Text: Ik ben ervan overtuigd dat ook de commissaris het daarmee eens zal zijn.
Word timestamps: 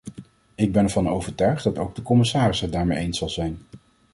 Ik 0.55 0.71
ben 0.71 0.83
ervan 0.83 1.09
overtuigd 1.09 1.63
dat 1.63 1.77
ook 1.77 1.95
de 1.95 2.01
commissaris 2.01 2.61
het 2.61 2.71
daarmee 2.71 2.97
eens 2.97 3.17
zal 3.17 3.29
zijn. 3.29 3.59